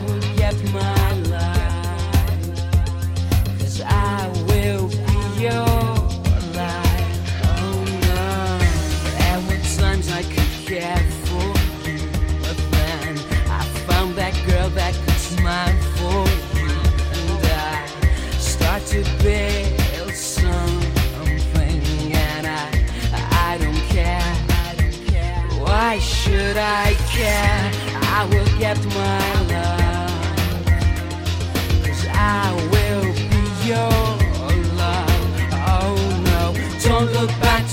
would 0.00 0.36
get 0.36 0.54
my 0.72 0.97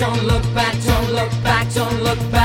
Don't 0.06 0.23
look 0.28 0.44
back, 0.53 0.75
don't 0.84 1.14
look 1.14 1.31
back, 1.44 1.73
don't 1.73 2.03
look 2.03 2.20
back. 2.31 2.44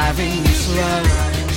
driving 0.00 0.44
slow, 0.46 1.02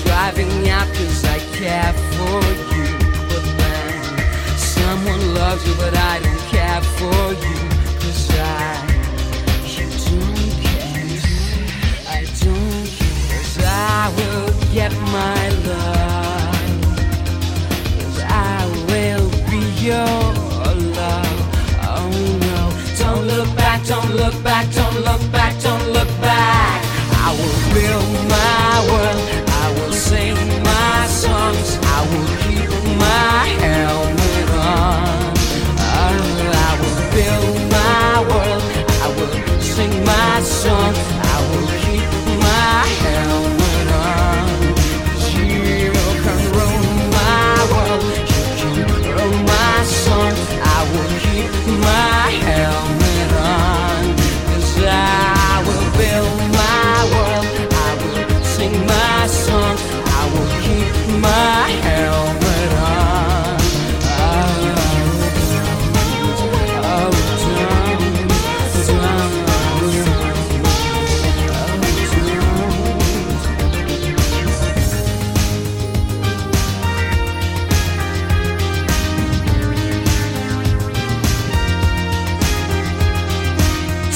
driving 0.03 0.69
out 0.69 0.87
cause 0.87 1.23
I 1.23 1.39
care 1.55 1.93
for 2.11 2.39
you. 2.75 2.89
But 3.29 3.45
then 3.57 4.57
someone 4.57 5.33
loves 5.33 5.65
you, 5.65 5.73
but 5.75 5.95
I 5.95 6.19
don't 6.19 6.43
care 6.51 6.81
for 6.97 7.23
you, 7.45 7.59
cause 8.01 8.29
I, 8.31 8.83
you 9.75 9.87
don't 10.07 10.51
care. 10.61 11.21
I 12.09 12.25
don't 12.43 12.87
care. 12.99 13.65
I 13.65 14.13
will 14.17 14.73
get 14.73 14.91
my 14.91 15.49
love. 15.67 16.02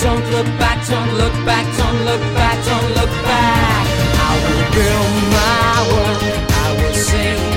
don't 0.08 0.32
look 0.32 0.48
back, 0.58 0.80
don't 0.88 1.14
look 1.16 1.34
back, 1.46 1.66
don't 1.78 2.00
look 2.06 2.22
back, 2.40 2.58
don't 2.66 2.90
look 2.98 3.14
back. 3.30 3.86
I 4.28 4.34
will 4.44 4.66
build 4.76 5.14
my 5.36 5.76
world, 5.92 6.24
I 6.64 6.68
will 6.80 6.94
sing. 6.94 7.57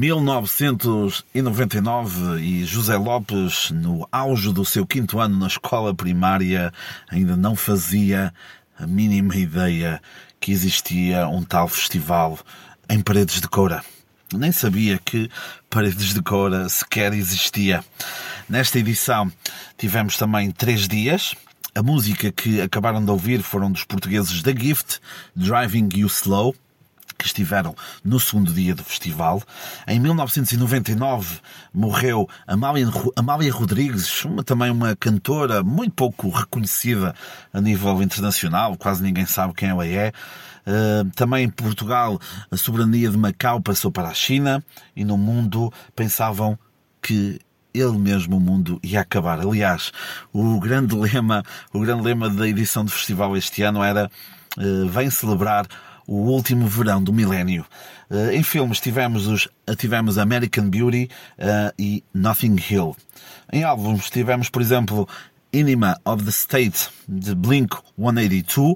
1999 0.00 2.40
e 2.40 2.64
José 2.64 2.96
Lopes, 2.96 3.70
no 3.70 4.08
auge 4.10 4.50
do 4.50 4.64
seu 4.64 4.86
quinto 4.86 5.20
ano 5.20 5.38
na 5.38 5.46
escola 5.46 5.94
primária, 5.94 6.72
ainda 7.10 7.36
não 7.36 7.54
fazia 7.54 8.32
a 8.78 8.86
mínima 8.86 9.36
ideia 9.36 10.00
que 10.40 10.52
existia 10.52 11.28
um 11.28 11.42
tal 11.42 11.68
festival 11.68 12.38
em 12.88 13.02
Paredes 13.02 13.42
de 13.42 13.48
Coura. 13.48 13.84
Nem 14.32 14.50
sabia 14.50 14.96
que 14.96 15.30
Paredes 15.68 16.14
de 16.14 16.22
Coura 16.22 16.66
sequer 16.70 17.12
existia. 17.12 17.84
Nesta 18.48 18.78
edição 18.78 19.30
tivemos 19.76 20.16
também 20.16 20.50
três 20.50 20.88
dias. 20.88 21.34
A 21.74 21.82
música 21.82 22.32
que 22.32 22.62
acabaram 22.62 23.04
de 23.04 23.10
ouvir 23.10 23.42
foram 23.42 23.70
dos 23.70 23.84
portugueses 23.84 24.42
da 24.42 24.52
Gift, 24.52 24.98
Driving 25.36 25.90
You 25.94 26.06
Slow 26.06 26.56
que 27.20 27.26
estiveram 27.26 27.76
no 28.02 28.18
segundo 28.18 28.50
dia 28.50 28.74
do 28.74 28.82
festival. 28.82 29.42
Em 29.86 30.00
1999 30.00 31.38
morreu 31.72 32.26
Amália, 32.46 32.88
Amália 33.14 33.52
Rodrigues, 33.52 34.24
uma, 34.24 34.42
também 34.42 34.70
uma 34.70 34.96
cantora 34.96 35.62
muito 35.62 35.92
pouco 35.92 36.30
reconhecida 36.30 37.14
a 37.52 37.60
nível 37.60 38.02
internacional, 38.02 38.74
quase 38.78 39.02
ninguém 39.02 39.26
sabe 39.26 39.52
quem 39.52 39.68
ela 39.68 39.86
é. 39.86 40.12
Uh, 40.60 41.10
também 41.14 41.44
em 41.44 41.50
Portugal, 41.50 42.18
a 42.50 42.56
soberania 42.56 43.10
de 43.10 43.18
Macau 43.18 43.60
passou 43.60 43.92
para 43.92 44.08
a 44.08 44.14
China 44.14 44.64
e 44.96 45.04
no 45.04 45.18
mundo 45.18 45.70
pensavam 45.94 46.58
que 47.02 47.38
ele 47.74 47.98
mesmo 47.98 48.36
o 48.36 48.40
mundo 48.40 48.80
ia 48.82 49.00
acabar. 49.00 49.40
Aliás, 49.40 49.92
o 50.32 50.58
grande 50.58 50.94
lema, 50.96 51.42
o 51.72 51.80
grande 51.80 52.02
lema 52.02 52.30
da 52.30 52.48
edição 52.48 52.82
do 52.82 52.90
festival 52.90 53.36
este 53.36 53.62
ano 53.62 53.82
era 53.82 54.10
uh, 54.56 54.88
vem 54.88 55.10
celebrar 55.10 55.66
o 56.10 56.16
último 56.16 56.66
verão 56.66 57.00
do 57.00 57.12
milénio. 57.12 57.64
Uh, 58.10 58.32
em 58.32 58.42
filmes 58.42 58.80
tivemos, 58.80 59.28
os, 59.28 59.48
tivemos 59.78 60.18
American 60.18 60.68
Beauty 60.68 61.08
uh, 61.38 61.72
e 61.78 62.02
Nothing 62.12 62.56
Hill. 62.68 62.96
Em 63.52 63.62
álbuns 63.62 64.10
tivemos, 64.10 64.50
por 64.50 64.60
exemplo, 64.60 65.08
Enema 65.52 66.00
of 66.04 66.24
the 66.24 66.30
State 66.30 66.88
de 67.08 67.32
Blink 67.32 67.76
182, 67.96 68.74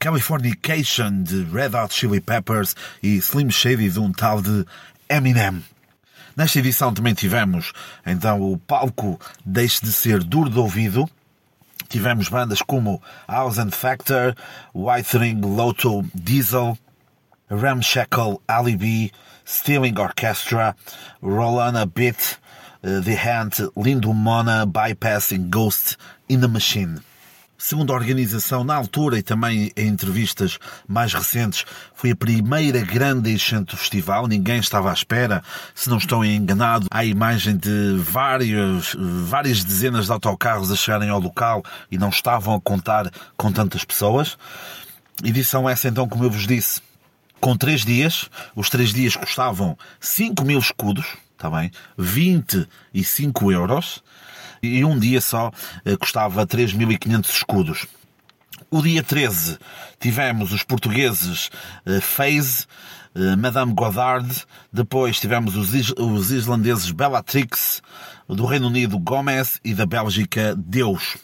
Californication 0.00 1.22
de 1.22 1.44
Red 1.44 1.76
Hot 1.76 1.94
Chili 1.94 2.20
Peppers 2.20 2.74
e 3.00 3.18
Slim 3.18 3.50
Shady 3.50 3.88
de 3.88 4.00
um 4.00 4.10
tal 4.10 4.42
de 4.42 4.64
Eminem. 5.08 5.62
Nesta 6.36 6.58
edição 6.58 6.92
também 6.92 7.14
tivemos 7.14 7.72
então 8.04 8.40
o 8.42 8.58
palco 8.58 9.20
Deixe 9.46 9.80
de 9.84 9.92
Ser 9.92 10.24
Duro 10.24 10.50
de 10.50 10.58
Ouvido, 10.58 11.08
Tivemos 11.88 12.28
bandas 12.28 12.62
como 12.62 13.00
House 13.26 13.58
and 13.58 13.72
Factor, 13.72 14.34
Whitering 14.74 15.40
Lotto 15.56 16.04
Diesel, 16.14 16.78
Ramshackle 17.50 18.42
Alibi, 18.46 19.10
Stealing 19.44 19.98
Orchestra, 19.98 20.74
Rolana 21.22 21.86
Beat, 21.86 22.38
uh, 22.84 23.00
The 23.00 23.14
Hand, 23.14 23.52
Lindo 23.74 24.14
Mona, 24.14 24.66
Bypassing 24.66 25.48
Ghost 25.48 25.96
in 26.28 26.42
the 26.42 26.48
Machine. 26.48 27.00
Segundo 27.60 27.92
a 27.92 27.96
organização, 27.96 28.62
na 28.62 28.76
altura 28.76 29.18
e 29.18 29.22
também 29.22 29.72
em 29.76 29.88
entrevistas 29.88 30.60
mais 30.86 31.12
recentes, 31.12 31.64
foi 31.92 32.12
a 32.12 32.16
primeira 32.16 32.80
grande 32.82 33.32
enchente 33.32 33.72
do 33.72 33.76
festival. 33.76 34.28
Ninguém 34.28 34.60
estava 34.60 34.90
à 34.90 34.92
espera. 34.92 35.42
Se 35.74 35.90
não 35.90 35.98
estou 35.98 36.24
enganado, 36.24 36.86
há 36.88 37.04
imagem 37.04 37.56
de 37.56 37.96
vários, 37.98 38.94
várias 38.96 39.64
dezenas 39.64 40.06
de 40.06 40.12
autocarros 40.12 40.70
a 40.70 40.76
chegarem 40.76 41.10
ao 41.10 41.18
local 41.18 41.64
e 41.90 41.98
não 41.98 42.10
estavam 42.10 42.54
a 42.54 42.60
contar 42.60 43.10
com 43.36 43.50
tantas 43.50 43.84
pessoas. 43.84 44.38
Edição 45.24 45.68
essa, 45.68 45.88
então, 45.88 46.08
como 46.08 46.22
eu 46.22 46.30
vos 46.30 46.46
disse, 46.46 46.80
com 47.40 47.56
três 47.56 47.84
dias. 47.84 48.30
Os 48.54 48.70
três 48.70 48.92
dias 48.92 49.16
custavam 49.16 49.76
5 49.98 50.44
mil 50.44 50.60
escudos, 50.60 51.16
está 51.36 51.50
bem? 51.50 51.72
25 51.98 53.50
euros 53.50 54.00
e 54.62 54.84
um 54.84 54.98
dia 54.98 55.20
só 55.20 55.50
eh, 55.84 55.96
custava 55.96 56.46
3.500 56.46 57.30
escudos. 57.30 57.86
O 58.70 58.82
dia 58.82 59.02
13 59.02 59.58
tivemos 59.98 60.52
os 60.52 60.62
portugueses 60.62 61.50
eh, 61.86 62.00
Phase, 62.00 62.66
eh, 63.14 63.36
Madame 63.36 63.72
Godard, 63.72 64.44
depois 64.72 65.18
tivemos 65.18 65.56
os, 65.56 65.72
os 65.98 66.30
islandeses 66.30 66.90
Bellatrix, 66.90 67.82
do 68.28 68.44
Reino 68.44 68.66
Unido 68.66 68.98
Gomez 68.98 69.58
e 69.64 69.74
da 69.74 69.86
Bélgica 69.86 70.54
Deus. 70.56 71.16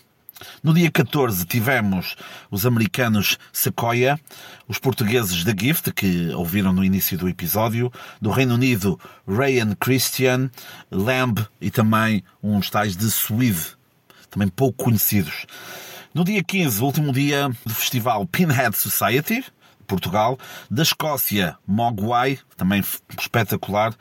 No 0.63 0.73
dia 0.73 0.91
14 0.91 1.45
tivemos 1.47 2.17
os 2.51 2.67
americanos 2.67 3.39
Sequoia, 3.53 4.19
os 4.67 4.79
portugueses 4.79 5.45
The 5.45 5.55
Gift, 5.59 5.93
que 5.93 6.29
ouviram 6.35 6.73
no 6.73 6.85
início 6.85 7.19
do 7.19 7.29
episódio, 7.29 7.93
do 8.21 8.31
Reino 8.31 8.55
Unido 8.55 8.99
Ryan 9.27 9.75
Christian, 9.75 10.51
Lamb 10.91 11.47
e 11.61 11.71
também 11.71 12.23
uns 12.43 12.71
tais 12.71 12.97
de 12.97 13.11
Swede, 13.11 13.77
também 14.31 14.49
pouco 14.49 14.85
conhecidos. 14.85 15.47
No 16.15 16.25
dia 16.25 16.43
15, 16.43 16.83
último 16.83 17.13
dia 17.13 17.51
do 17.67 17.75
festival 17.75 18.27
Pinhead 18.27 18.77
Society, 18.77 19.45
Portugal, 19.85 20.39
da 20.71 20.83
Escócia, 20.83 21.57
Mogwai, 21.67 22.39
também 22.57 22.83
espetacular, 23.19 23.95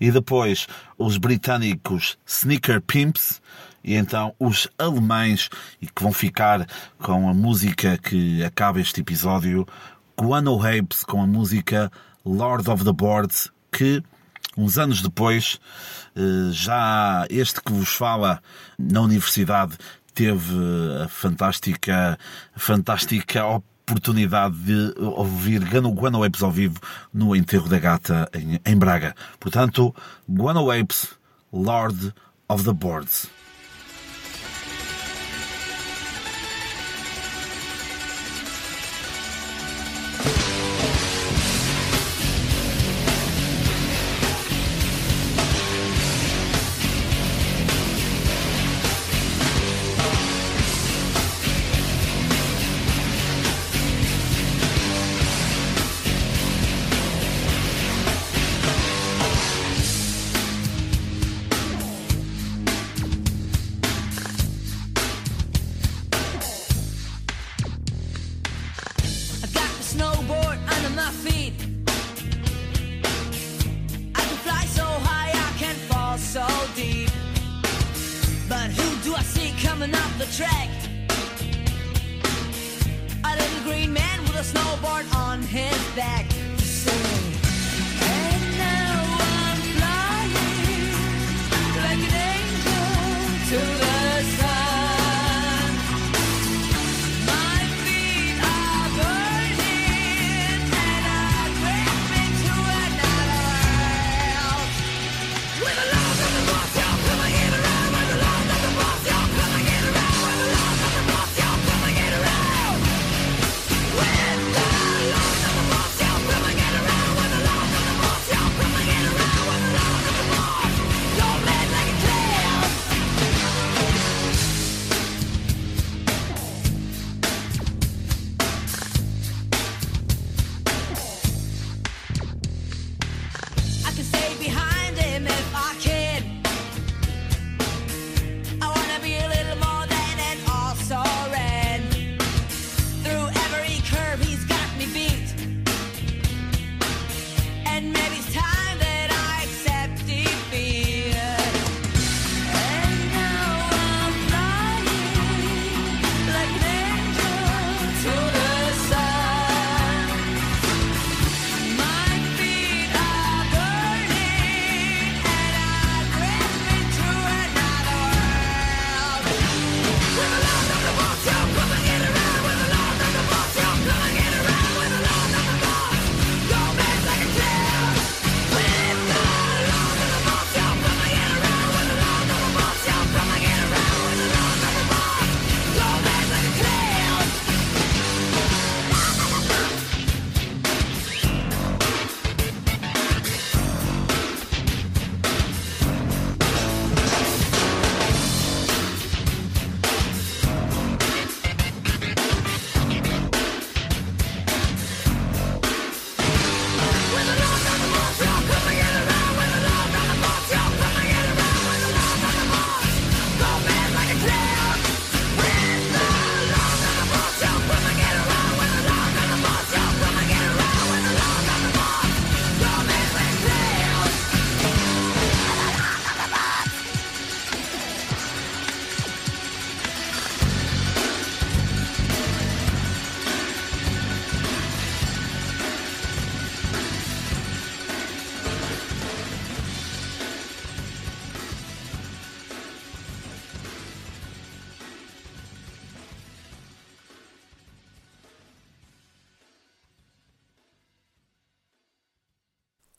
e 0.00 0.10
depois 0.10 0.66
os 0.98 1.16
britânicos 1.16 2.18
Sneaker 2.26 2.80
Pimps, 2.80 3.40
e 3.82 3.94
então 3.94 4.34
os 4.38 4.68
alemães, 4.78 5.48
e 5.80 5.86
que 5.86 6.02
vão 6.02 6.12
ficar 6.12 6.66
com 6.98 7.28
a 7.28 7.34
música 7.34 7.98
que 7.98 8.42
acaba 8.44 8.80
este 8.80 9.00
episódio, 9.00 9.66
Guano 10.18 10.60
Apes 10.60 11.02
com 11.04 11.22
a 11.22 11.26
música 11.26 11.90
Lord 12.24 12.68
of 12.70 12.84
the 12.84 12.92
Boards, 12.92 13.50
que 13.72 14.02
uns 14.56 14.78
anos 14.78 15.00
depois, 15.00 15.58
eh, 16.14 16.52
já 16.52 17.26
este 17.30 17.60
que 17.62 17.72
vos 17.72 17.88
fala 17.88 18.42
na 18.78 19.00
universidade 19.00 19.76
teve 20.14 20.54
a 21.02 21.08
fantástica, 21.08 22.18
fantástica 22.54 23.46
oportunidade 23.90 24.56
de 24.56 24.94
ouvir 25.00 25.64
Guano 25.64 26.22
Apes 26.22 26.42
ao 26.42 26.50
vivo 26.50 26.78
no 27.12 27.34
enterro 27.34 27.68
da 27.68 27.78
gata 27.78 28.28
em, 28.34 28.60
em 28.64 28.76
Braga. 28.76 29.14
Portanto, 29.38 29.94
Guano 30.28 30.70
Apes, 30.70 31.08
Lord 31.52 32.12
of 32.48 32.64
the 32.64 32.72
Boards. 32.72 33.39
on 85.30 85.40
his 85.42 85.94
back. 85.94 86.49